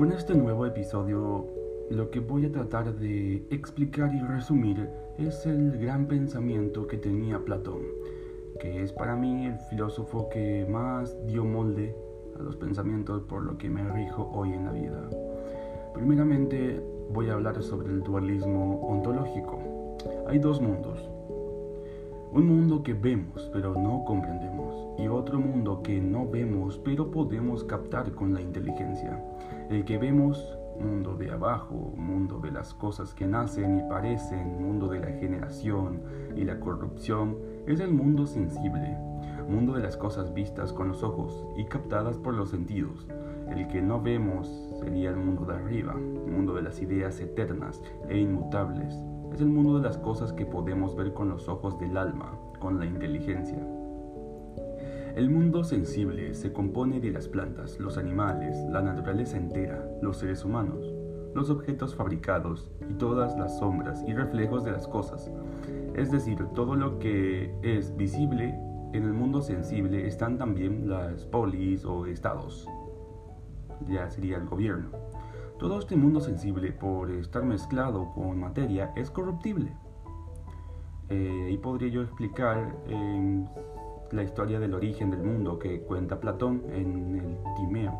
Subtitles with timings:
[0.00, 1.46] Con este nuevo episodio
[1.90, 4.88] lo que voy a tratar de explicar y resumir
[5.18, 7.82] es el gran pensamiento que tenía Platón,
[8.58, 11.94] que es para mí el filósofo que más dio molde
[12.38, 15.10] a los pensamientos por lo que me rijo hoy en la vida.
[15.92, 19.58] Primeramente voy a hablar sobre el dualismo ontológico.
[20.28, 21.10] Hay dos mundos.
[22.32, 27.64] Un mundo que vemos pero no comprendemos y otro mundo que no vemos pero podemos
[27.64, 29.20] captar con la inteligencia.
[29.68, 34.86] El que vemos, mundo de abajo, mundo de las cosas que nacen y parecen, mundo
[34.86, 36.02] de la generación
[36.36, 38.96] y la corrupción, es el mundo sensible,
[39.48, 43.08] mundo de las cosas vistas con los ojos y captadas por los sentidos.
[43.50, 48.18] El que no vemos sería el mundo de arriba, mundo de las ideas eternas e
[48.18, 48.94] inmutables.
[49.32, 52.78] Es el mundo de las cosas que podemos ver con los ojos del alma, con
[52.78, 53.58] la inteligencia.
[55.14, 60.44] El mundo sensible se compone de las plantas, los animales, la naturaleza entera, los seres
[60.44, 60.94] humanos,
[61.34, 65.30] los objetos fabricados y todas las sombras y reflejos de las cosas.
[65.94, 68.54] Es decir, todo lo que es visible
[68.92, 72.68] en el mundo sensible están también las polis o estados
[73.88, 74.90] ya sería el gobierno.
[75.60, 79.70] Todo este mundo sensible, por estar mezclado con materia, es corruptible.
[81.10, 83.44] Eh, y podría yo explicar em,
[84.10, 87.92] la historia del origen del mundo que cuenta Platón en el Timeo,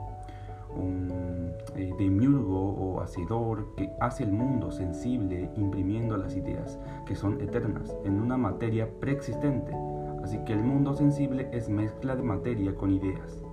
[0.74, 7.42] un eh, demiurgo o hacedor que hace el mundo sensible imprimiendo las ideas, que son
[7.42, 9.76] eternas, en una materia preexistente.
[10.24, 13.44] Así que el mundo sensible es mezcla de materia con ideas.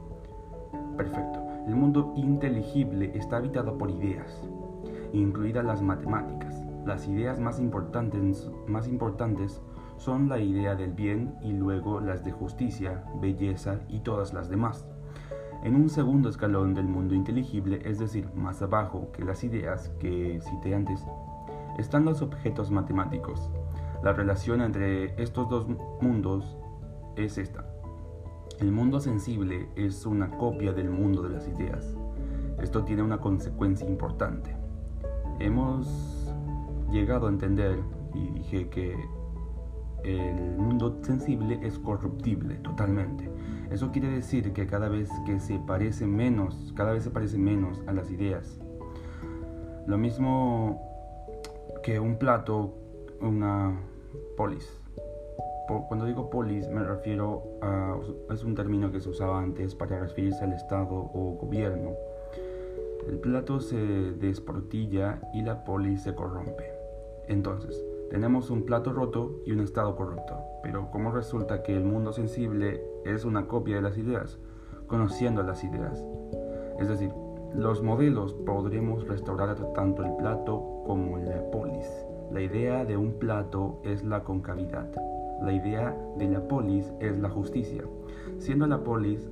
[0.95, 1.46] Perfecto.
[1.67, 4.41] El mundo inteligible está habitado por ideas,
[5.11, 6.63] incluidas las matemáticas.
[6.85, 9.61] Las ideas más importantes,
[9.97, 14.87] son la idea del bien y luego las de justicia, belleza y todas las demás.
[15.63, 20.39] En un segundo escalón del mundo inteligible, es decir, más abajo que las ideas que
[20.39, 21.05] cité antes,
[21.77, 23.51] están los objetos matemáticos.
[24.03, 25.67] La relación entre estos dos
[25.99, 26.57] mundos
[27.17, 27.65] es esta.
[28.59, 31.95] El mundo sensible es una copia del mundo de las ideas.
[32.59, 34.55] Esto tiene una consecuencia importante.
[35.39, 36.33] Hemos
[36.91, 37.77] llegado a entender,
[38.15, 38.95] y dije que
[40.03, 43.29] el mundo sensible es corruptible totalmente.
[43.69, 47.83] Eso quiere decir que cada vez que se parece menos, cada vez se parece menos
[47.85, 48.59] a las ideas.
[49.85, 50.81] Lo mismo
[51.83, 52.73] que un plato,
[53.21, 53.79] una
[54.35, 54.81] polis
[55.67, 57.97] cuando digo polis me refiero a,
[58.31, 61.91] es un término que se usaba antes para referirse al Estado o gobierno.
[63.07, 66.71] El plato se desportilla y la polis se corrompe.
[67.27, 70.37] Entonces, tenemos un plato roto y un Estado corrupto.
[70.63, 74.39] Pero ¿cómo resulta que el mundo sensible es una copia de las ideas?
[74.87, 76.03] Conociendo las ideas.
[76.79, 77.11] Es decir,
[77.53, 81.87] los modelos podremos restaurar tanto el plato como la polis.
[82.31, 84.89] La idea de un plato es la concavidad.
[85.41, 87.83] La idea de la polis es la justicia.
[88.39, 89.29] Siendo la polis,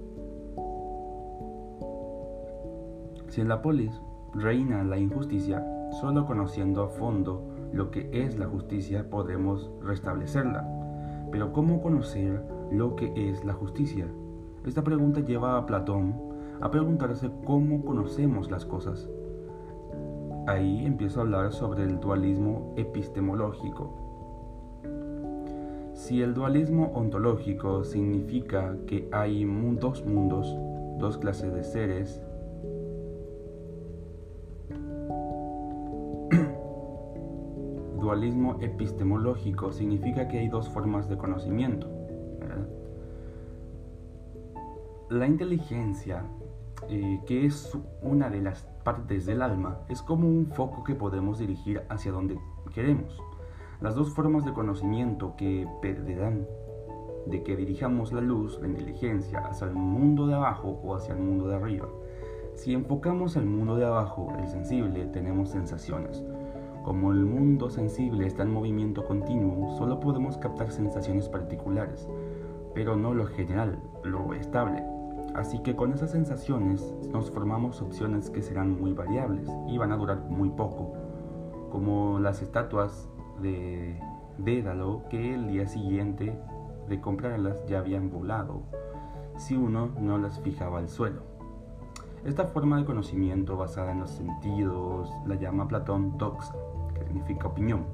[3.29, 4.01] si en la polis
[4.33, 5.65] reina la injusticia,
[5.99, 7.41] solo conociendo a fondo
[7.73, 10.65] lo que es la justicia podemos restablecerla.
[11.31, 12.41] Pero ¿cómo conocer
[12.71, 14.07] lo que es la justicia?
[14.65, 16.15] Esta pregunta lleva a Platón
[16.61, 19.09] a preguntarse cómo conocemos las cosas.
[20.47, 24.04] Ahí empiezo a hablar sobre el dualismo epistemológico,
[25.95, 29.45] si el dualismo ontológico significa que hay
[29.79, 30.53] dos mundos,
[30.99, 32.21] dos clases de seres,
[37.99, 41.89] dualismo epistemológico significa que hay dos formas de conocimiento.
[45.09, 46.25] La inteligencia,
[46.89, 51.39] eh, que es una de las partes del alma, es como un foco que podemos
[51.39, 52.37] dirigir hacia donde
[52.73, 53.17] queremos.
[53.81, 56.47] Las dos formas de conocimiento que perderán
[57.25, 61.19] de que dirijamos la luz, la inteligencia, hacia el mundo de abajo o hacia el
[61.19, 61.87] mundo de arriba.
[62.53, 66.23] Si enfocamos al mundo de abajo, el sensible, tenemos sensaciones.
[66.83, 72.07] Como el mundo sensible está en movimiento continuo, solo podemos captar sensaciones particulares,
[72.73, 74.83] pero no lo general, lo estable.
[75.33, 79.97] Así que con esas sensaciones nos formamos opciones que serán muy variables y van a
[79.97, 80.93] durar muy poco,
[81.71, 83.09] como las estatuas
[83.41, 83.99] de
[84.37, 86.37] Dédalo que el día siguiente
[86.89, 88.63] de comprarlas ya habían volado
[89.37, 91.21] si uno no las fijaba al suelo.
[92.25, 96.55] Esta forma de conocimiento basada en los sentidos la llama Platón doxa,
[96.93, 97.85] que significa opinión.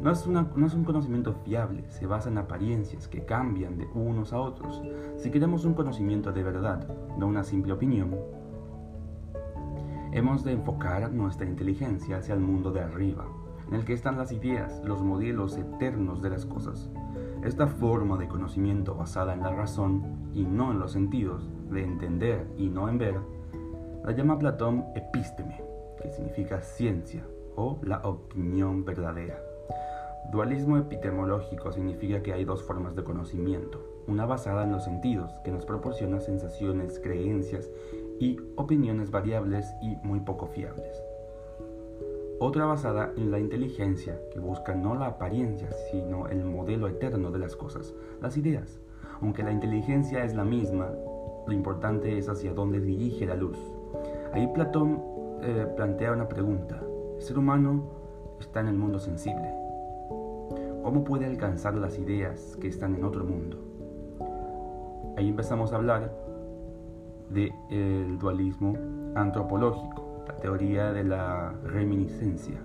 [0.00, 4.32] No es, no es un conocimiento fiable, se basa en apariencias que cambian de unos
[4.32, 4.82] a otros.
[5.16, 6.86] Si queremos un conocimiento de verdad,
[7.16, 8.14] no una simple opinión,
[10.14, 13.26] Hemos de enfocar nuestra inteligencia hacia el mundo de arriba,
[13.74, 16.88] en el que están las ideas, los modelos eternos de las cosas.
[17.42, 22.46] Esta forma de conocimiento basada en la razón y no en los sentidos, de entender
[22.56, 23.18] y no en ver,
[24.04, 25.60] la llama Platón epísteme,
[26.00, 27.26] que significa ciencia
[27.56, 29.40] o la opinión verdadera.
[30.30, 35.50] Dualismo epistemológico significa que hay dos formas de conocimiento, una basada en los sentidos, que
[35.50, 37.68] nos proporciona sensaciones, creencias
[38.20, 41.02] y opiniones variables y muy poco fiables.
[42.46, 47.38] Otra basada en la inteligencia, que busca no la apariencia, sino el modelo eterno de
[47.38, 48.82] las cosas, las ideas.
[49.22, 50.90] Aunque la inteligencia es la misma,
[51.46, 53.56] lo importante es hacia dónde dirige la luz.
[54.34, 55.02] Ahí Platón
[55.40, 56.82] eh, plantea una pregunta.
[57.16, 57.82] El ser humano
[58.38, 59.50] está en el mundo sensible.
[60.82, 63.56] ¿Cómo puede alcanzar las ideas que están en otro mundo?
[65.16, 66.14] Ahí empezamos a hablar
[67.30, 68.74] del dualismo
[69.14, 70.03] antropológico,
[70.44, 72.60] teoría de la reminiscencia.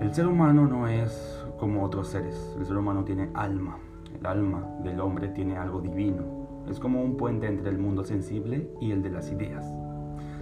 [0.00, 3.76] El ser humano no es como otros seres, el ser humano tiene alma,
[4.18, 6.24] el alma del hombre tiene algo divino,
[6.66, 9.70] es como un puente entre el mundo sensible y el de las ideas.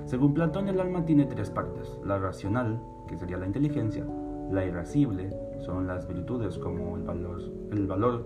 [0.05, 4.07] Según Platón, el alma tiene tres partes, la racional, que sería la inteligencia,
[4.53, 7.43] la irascible, son las virtudes como el valor,
[7.73, 8.25] el valor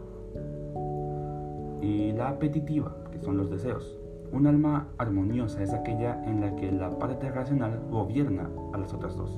[1.81, 4.00] y la apetitiva, que son los deseos.
[4.33, 9.17] Un alma armoniosa es aquella en la que la parte racional gobierna a las otras
[9.17, 9.37] dos.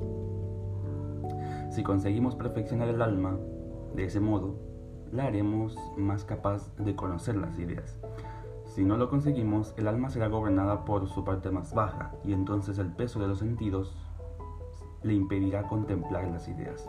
[1.71, 3.39] Si conseguimos perfeccionar el alma
[3.95, 4.57] de ese modo,
[5.11, 7.99] la haremos más capaz de conocer las ideas.
[8.67, 12.79] Si no lo conseguimos, el alma será gobernada por su parte más baja y entonces
[12.79, 13.97] el peso de los sentidos
[15.03, 16.87] le impedirá contemplar las ideas.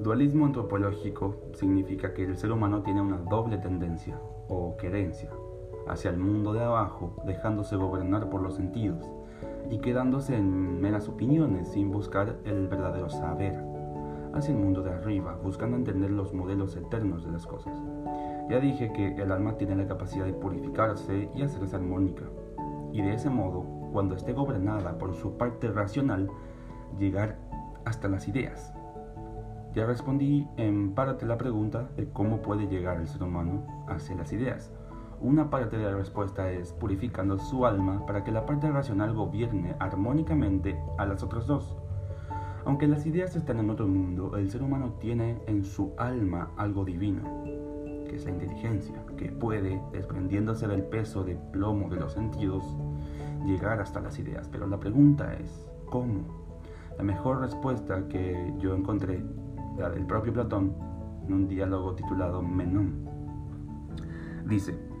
[0.00, 4.18] Dualismo antropológico significa que el ser humano tiene una doble tendencia
[4.48, 5.30] o querencia
[5.88, 9.10] hacia el mundo de abajo, dejándose gobernar por los sentidos
[9.70, 13.62] y quedándose en meras opiniones sin buscar el verdadero saber,
[14.34, 17.76] hacia el mundo de arriba, buscando entender los modelos eternos de las cosas.
[18.48, 22.24] Ya dije que el alma tiene la capacidad de purificarse y hacerse armónica,
[22.92, 23.62] y de ese modo,
[23.92, 26.28] cuando esté gobernada por su parte racional,
[26.98, 27.38] llegar
[27.84, 28.74] hasta las ideas.
[29.74, 34.32] Ya respondí en parte la pregunta de cómo puede llegar el ser humano hacia las
[34.32, 34.70] ideas.
[35.22, 39.76] Una parte de la respuesta es purificando su alma para que la parte racional gobierne
[39.78, 41.76] armónicamente a las otras dos.
[42.64, 46.84] Aunque las ideas están en otro mundo, el ser humano tiene en su alma algo
[46.84, 52.64] divino, que es la inteligencia, que puede, desprendiéndose del peso de plomo de los sentidos,
[53.46, 54.48] llegar hasta las ideas.
[54.48, 56.22] Pero la pregunta es, ¿cómo?
[56.98, 59.24] La mejor respuesta que yo encontré,
[59.78, 60.74] la del propio Platón,
[61.28, 63.08] en un diálogo titulado Menón,
[64.46, 64.91] dice,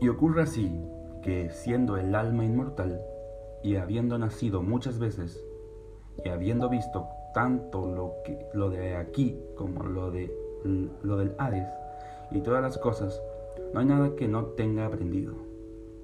[0.00, 0.82] y ocurre así
[1.22, 3.00] que siendo el alma inmortal
[3.62, 5.44] y habiendo nacido muchas veces
[6.24, 10.34] y habiendo visto tanto lo, que, lo de aquí como lo, de,
[11.02, 11.68] lo del Hades
[12.30, 13.20] y todas las cosas,
[13.72, 15.34] no hay nada que no tenga aprendido,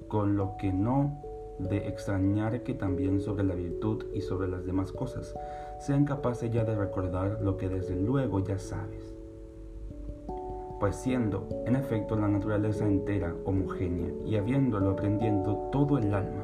[0.07, 1.21] con lo que no
[1.59, 5.33] de extrañar que también sobre la virtud y sobre las demás cosas
[5.79, 9.16] sean capaces ya de recordar lo que desde luego ya sabes
[10.79, 16.43] pues siendo, en efecto, la naturaleza entera homogénea y habiéndolo aprendiendo todo el alma,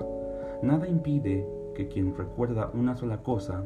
[0.61, 3.63] nada impide que quien recuerda una sola cosa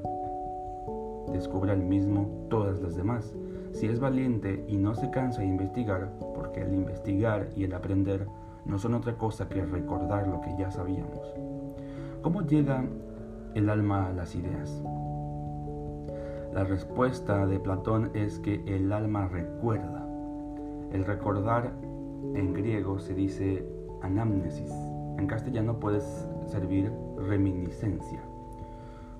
[1.31, 3.35] descubra el mismo todas las demás,
[3.71, 8.27] si es valiente y no se cansa de investigar, porque el investigar y el aprender
[8.65, 11.33] no son otra cosa que recordar lo que ya sabíamos.
[12.21, 12.83] ¿Cómo llega
[13.53, 14.83] el alma a las ideas?
[16.53, 19.96] La respuesta de Platón es que el alma recuerda
[20.91, 21.73] el recordar
[22.35, 23.65] en griego se dice
[24.01, 24.71] anamnesis.
[25.17, 26.01] En castellano puede
[26.47, 28.21] servir reminiscencia.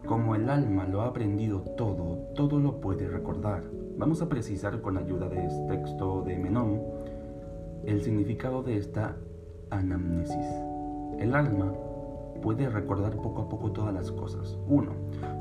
[0.05, 3.63] Como el alma lo ha aprendido todo, todo lo puede recordar.
[3.97, 6.81] Vamos a precisar con ayuda de este texto de Menón
[7.85, 9.17] el significado de esta
[9.69, 10.45] anamnesis.
[11.19, 11.73] El alma
[12.41, 14.57] puede recordar poco a poco todas las cosas.
[14.67, 14.91] Uno,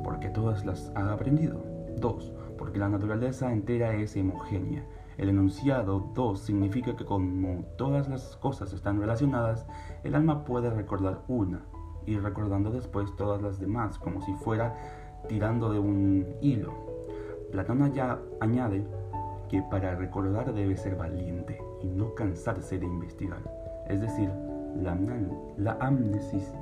[0.02, 1.62] porque todas las ha aprendido.
[1.98, 4.84] Dos, porque la naturaleza entera es homogénea
[5.18, 9.66] el enunciado 2 significa que como todas las cosas están relacionadas,
[10.04, 11.62] el alma puede recordar una
[12.04, 14.74] y recordando después todas las demás, como si fuera
[15.28, 16.72] tirando de un hilo.
[17.50, 18.86] Platón ya añade
[19.48, 23.40] que para recordar debe ser valiente y no cansarse de investigar.
[23.88, 24.30] Es decir,
[24.76, 24.98] la,
[25.56, 26.52] la amnesis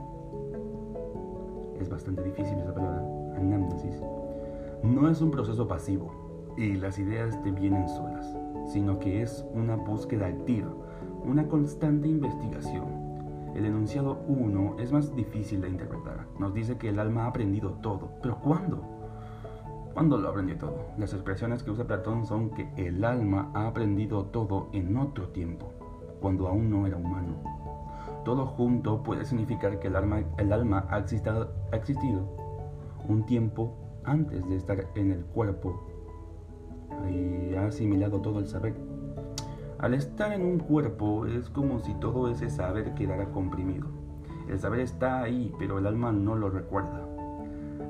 [1.80, 3.02] es bastante difícil esa palabra,
[3.36, 4.00] anamnesis.
[4.82, 9.76] No es un proceso pasivo y las ideas te vienen solas sino que es una
[9.76, 10.68] búsqueda activa,
[11.24, 13.04] una constante investigación.
[13.54, 16.26] El enunciado 1 es más difícil de interpretar.
[16.38, 18.10] Nos dice que el alma ha aprendido todo.
[18.20, 18.82] ¿Pero cuándo?
[19.94, 20.86] ¿Cuándo lo aprendió todo?
[20.98, 25.72] Las expresiones que usa Platón son que el alma ha aprendido todo en otro tiempo,
[26.20, 27.36] cuando aún no era humano.
[28.24, 32.26] Todo junto puede significar que el alma, el alma ha, ha existido
[33.08, 35.93] un tiempo antes de estar en el cuerpo
[37.10, 38.74] y ha asimilado todo el saber.
[39.78, 43.86] Al estar en un cuerpo es como si todo ese saber quedara comprimido.
[44.48, 47.06] El saber está ahí, pero el alma no lo recuerda.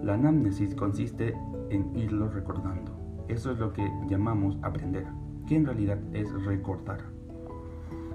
[0.02, 1.34] La anamnesis consiste
[1.70, 2.92] en irlo recordando.
[3.28, 5.06] Eso es lo que llamamos aprender,
[5.46, 7.00] que en realidad es recordar.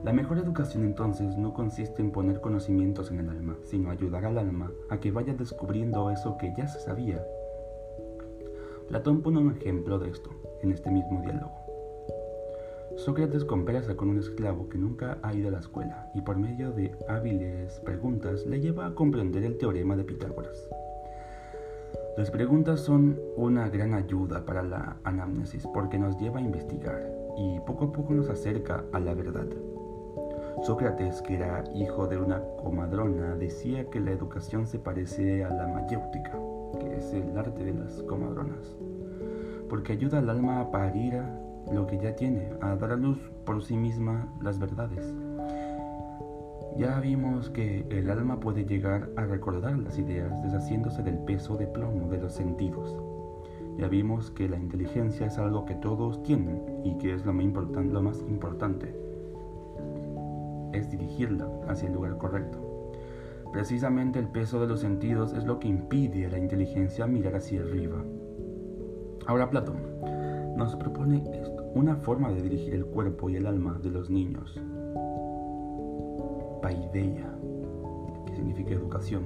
[0.04, 4.38] La mejor educación entonces no consiste en poner conocimientos en el alma, sino ayudar al
[4.38, 7.22] alma a que vaya descubriendo eso que ya se sabía.
[8.90, 10.32] Platón pone un ejemplo de esto
[10.64, 11.52] en este mismo diálogo.
[12.98, 16.72] Sócrates conversa con un esclavo que nunca ha ido a la escuela y por medio
[16.72, 20.68] de hábiles preguntas le lleva a comprender el teorema de Pitágoras.
[22.18, 27.60] Las preguntas son una gran ayuda para la anamnesis porque nos lleva a investigar y
[27.68, 29.48] poco a poco nos acerca a la verdad.
[30.64, 35.68] Sócrates, que era hijo de una comadrona, decía que la educación se parece a la
[35.68, 36.40] mayéutica,
[37.00, 38.76] es el arte de las comadronas,
[39.70, 41.22] porque ayuda al alma a parir
[41.72, 45.14] lo que ya tiene, a dar a luz por sí misma las verdades.
[46.78, 51.68] Ya vimos que el alma puede llegar a recordar las ideas deshaciéndose del peso de
[51.68, 52.96] plomo de los sentidos.
[53.78, 57.86] Ya vimos que la inteligencia es algo que todos tienen y que es lo más,
[57.86, 58.94] lo más importante.
[60.74, 62.69] Es dirigirla hacia el lugar correcto.
[63.52, 67.62] Precisamente el peso de los sentidos es lo que impide a la inteligencia mirar hacia
[67.62, 68.04] arriba.
[69.26, 69.78] Ahora Platón
[70.56, 71.24] nos propone
[71.74, 74.60] una forma de dirigir el cuerpo y el alma de los niños,
[76.62, 77.34] paideia,
[78.26, 79.24] que significa educación,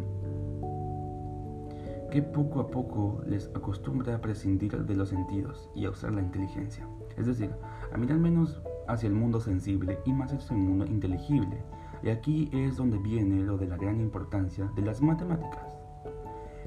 [2.11, 6.21] que poco a poco les acostumbra a prescindir de los sentidos y a usar la
[6.21, 6.87] inteligencia.
[7.17, 7.49] Es decir,
[7.91, 11.63] a mirar menos hacia el mundo sensible y más hacia el mundo inteligible.
[12.03, 15.63] Y aquí es donde viene lo de la gran importancia de las matemáticas.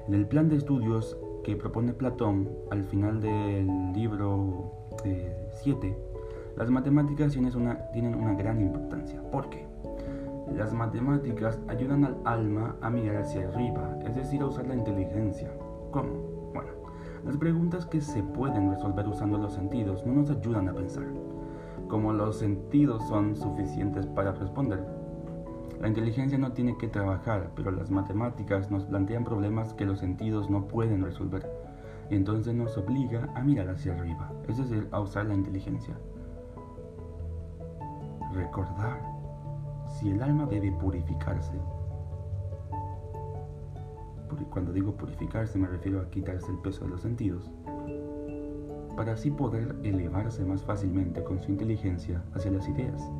[0.08, 4.72] En el plan de estudios que propone Platón al final del libro
[5.62, 5.96] 7, eh,
[6.56, 9.22] las matemáticas tienen una, tienen una gran importancia.
[9.30, 9.66] ¿Por qué?
[10.54, 15.50] Las matemáticas ayudan al alma a mirar hacia arriba, es decir, a usar la inteligencia.
[15.90, 16.50] ¿Cómo?
[16.54, 16.70] Bueno,
[17.26, 21.04] las preguntas que se pueden resolver usando los sentidos no nos ayudan a pensar,
[21.88, 25.05] como los sentidos son suficientes para responder.
[25.80, 30.48] La inteligencia no tiene que trabajar, pero las matemáticas nos plantean problemas que los sentidos
[30.48, 31.50] no pueden resolver,
[32.10, 35.94] y entonces nos obliga a mirar hacia arriba, es decir, a usar la inteligencia.
[38.32, 39.00] Recordar
[39.88, 41.52] si el alma debe purificarse,
[44.50, 47.50] cuando digo purificarse me refiero a quitarse el peso de los sentidos,
[48.96, 53.10] para así poder elevarse más fácilmente con su inteligencia hacia las ideas.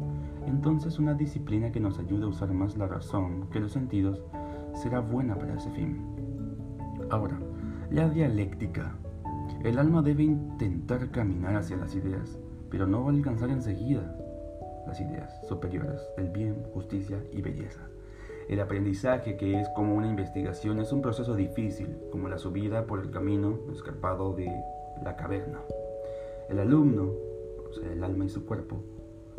[0.47, 4.23] Entonces una disciplina que nos ayude a usar más la razón que los sentidos
[4.75, 5.99] será buena para ese fin.
[7.11, 7.39] Ahora,
[7.91, 8.97] la dialéctica.
[9.65, 12.39] El alma debe intentar caminar hacia las ideas,
[12.71, 14.17] pero no va a alcanzar enseguida
[14.87, 17.81] las ideas superiores del bien, justicia y belleza.
[18.49, 23.01] El aprendizaje, que es como una investigación, es un proceso difícil, como la subida por
[23.01, 24.49] el camino escarpado de
[25.03, 25.59] la caverna.
[26.49, 27.11] El alumno,
[27.69, 28.81] o sea, el alma y su cuerpo,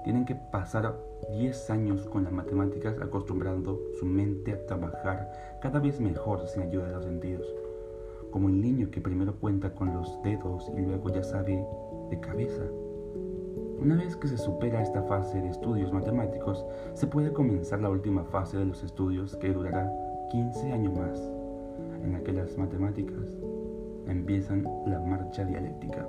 [0.04, 0.96] tienen que pasar
[1.32, 6.88] 10 años con las matemáticas acostumbrando su mente a trabajar cada vez mejor sin ayuda
[6.88, 7.48] de los sentidos.
[8.32, 11.66] Como el niño que primero cuenta con los dedos y luego ya sabe
[12.10, 12.64] de cabeza
[13.80, 18.24] una vez que se supera esta fase de estudios matemáticos, se puede comenzar la última
[18.24, 19.94] fase de los estudios que durará
[20.32, 21.22] 15 años más.
[22.04, 23.38] En aquellas matemáticas
[24.08, 26.08] empiezan la marcha dialéctica.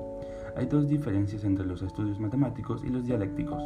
[0.57, 3.63] Hay dos diferencias entre los estudios matemáticos y los dialécticos.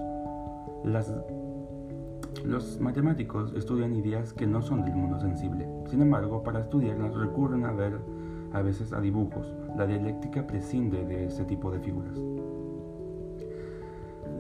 [0.85, 5.69] Los matemáticos estudian ideas que no son del mundo sensible.
[5.87, 7.99] Sin embargo, para estudiarlas recurren a ver
[8.53, 9.55] a veces a dibujos.
[9.77, 12.19] La dialéctica prescinde de ese tipo de figuras.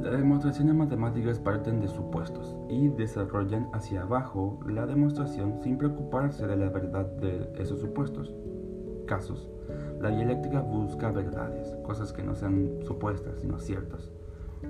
[0.01, 6.57] Las demostraciones matemáticas parten de supuestos y desarrollan hacia abajo la demostración sin preocuparse de
[6.57, 8.35] la verdad de esos supuestos.
[9.07, 9.49] Casos.
[10.01, 14.11] La dialéctica busca verdades, cosas que no sean supuestas, sino ciertas.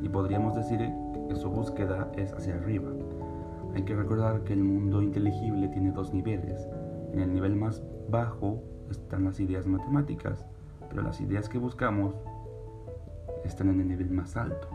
[0.01, 0.81] Y podríamos decir
[1.29, 2.91] que su búsqueda es hacia arriba.
[3.75, 6.69] Hay que recordar que el mundo inteligible tiene dos niveles.
[7.13, 10.47] En el nivel más bajo están las ideas matemáticas,
[10.89, 12.15] pero las ideas que buscamos
[13.45, 14.69] están en el nivel más alto.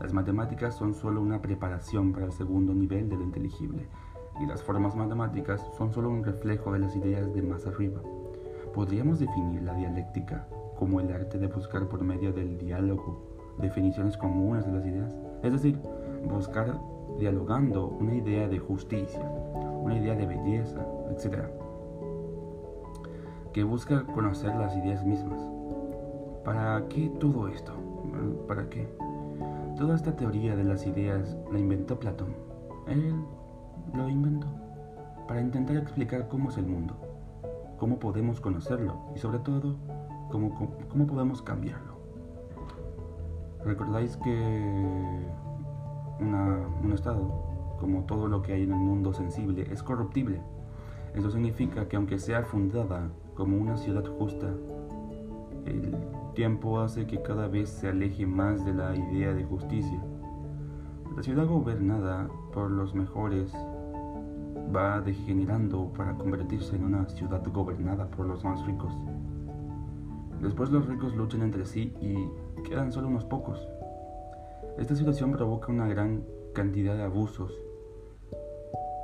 [0.00, 3.86] Las matemáticas son solo una preparación para el segundo nivel de lo inteligible.
[4.40, 8.00] y las formas matemáticas son solo un reflejo de las ideas de más arriba.
[8.74, 14.66] Podríamos definir la dialéctica como el arte de buscar por medio del diálogo definiciones comunes
[14.66, 15.78] de las ideas, es decir,
[16.28, 16.78] buscar
[17.18, 19.20] dialogando una idea de justicia,
[19.82, 21.44] una idea de belleza, etc.,
[23.52, 25.38] que busca conocer las ideas mismas.
[26.44, 27.72] ¿Para qué todo esto?
[28.48, 28.88] ¿Para qué?
[29.76, 32.34] Toda esta teoría de las ideas la inventó Platón.
[32.88, 33.14] Él
[33.94, 34.46] lo inventó
[35.28, 36.94] para intentar explicar cómo es el mundo,
[37.78, 39.76] cómo podemos conocerlo y sobre todo
[40.30, 41.91] cómo, cómo podemos cambiarlo.
[43.64, 45.26] ¿Recordáis que
[46.20, 50.40] un estado, como todo lo que hay en el mundo sensible, es corruptible?
[51.14, 54.48] Eso significa que aunque sea fundada como una ciudad justa,
[55.66, 55.94] el
[56.34, 60.02] tiempo hace que cada vez se aleje más de la idea de justicia.
[61.14, 63.52] La ciudad gobernada por los mejores
[64.74, 68.92] va degenerando para convertirse en una ciudad gobernada por los más ricos.
[70.42, 72.16] Después los ricos luchan entre sí y
[72.68, 73.68] quedan solo unos pocos.
[74.76, 77.56] Esta situación provoca una gran cantidad de abusos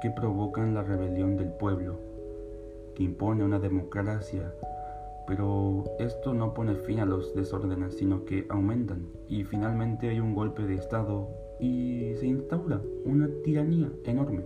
[0.03, 2.01] que provocan la rebelión del pueblo,
[2.97, 4.53] que impone una democracia,
[5.29, 10.35] pero esto no pone fin a los desórdenes, sino que aumentan y finalmente hay un
[10.35, 11.29] golpe de Estado
[11.61, 14.45] y se instaura una tiranía enorme.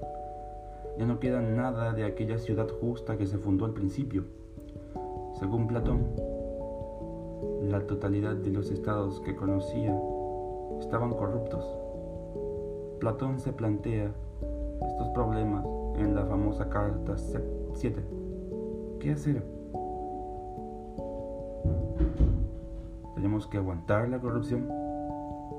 [0.99, 4.25] Ya no queda nada de aquella ciudad justa que se fundó al principio.
[5.39, 6.32] Según Platón,
[7.73, 9.99] la totalidad de los estados que conocía
[10.79, 11.65] estaban corruptos.
[13.01, 14.13] Platón se plantea
[14.87, 15.65] estos problemas
[15.97, 17.17] en la famosa carta
[17.73, 17.99] 7.
[19.01, 19.43] ¿Qué hacer?
[23.15, 24.69] Tenemos que aguantar la corrupción,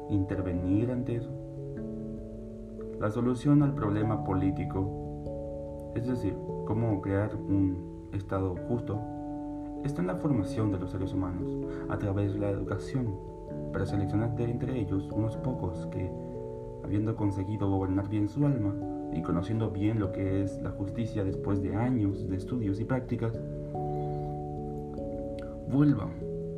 [0.10, 1.32] intervenir ante eso.
[3.00, 9.00] La solución al problema político, es decir, cómo crear un Estado justo,
[9.84, 11.58] está en la formación de los seres humanos
[11.90, 13.16] a través de la educación,
[13.72, 16.10] para seleccionar de entre ellos unos pocos que,
[16.84, 18.74] habiendo conseguido gobernar bien su alma
[19.14, 23.40] y conociendo bien lo que es la justicia después de años de estudios y prácticas,
[25.70, 26.12] vuelvan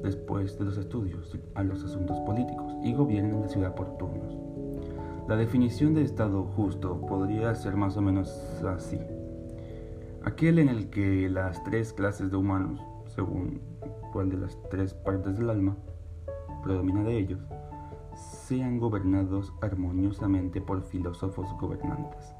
[0.04, 4.38] después de los estudios a los asuntos políticos y gobiernen la ciudad por turnos.
[5.28, 8.30] La definición de Estado justo podría ser más o menos
[8.64, 9.00] así.
[10.24, 12.80] Aquel en el que las tres clases de humanos,
[13.16, 13.62] según
[14.12, 15.76] cuál de las tres partes del alma
[16.64, 17.40] predomina de ellos,
[18.16, 22.34] sean gobernados armoniosamente por filósofos gobernantes,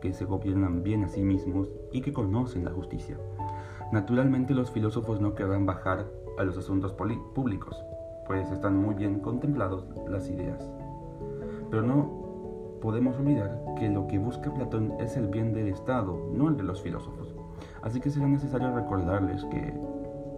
[0.00, 3.18] que se gobiernan bien a sí mismos y que conocen la justicia.
[3.92, 6.06] Naturalmente los filósofos no querrán bajar
[6.38, 7.76] a los asuntos públicos,
[8.26, 10.70] pues están muy bien contemplados las ideas.
[11.70, 16.48] Pero no podemos olvidar que lo que busca Platón es el bien del Estado, no
[16.48, 17.34] el de los filósofos.
[17.82, 19.74] Así que será necesario recordarles que,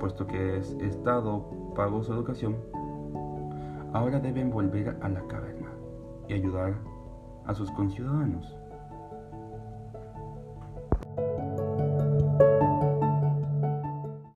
[0.02, 2.56] puesto que es Estado pagó su educación,
[3.92, 5.70] ahora deben volver a la caverna
[6.26, 6.74] y ayudar
[7.46, 8.44] a sus conciudadanos.